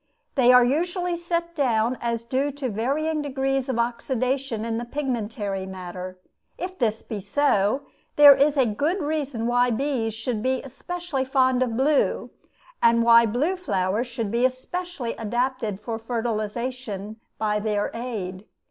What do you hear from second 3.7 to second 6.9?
oxidation in the pigmentary matter. If